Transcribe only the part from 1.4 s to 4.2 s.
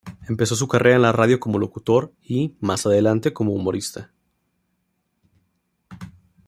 locutor y, más adelante, como humorista.